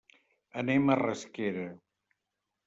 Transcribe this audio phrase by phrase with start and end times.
[0.61, 1.67] Anem a Rasquera.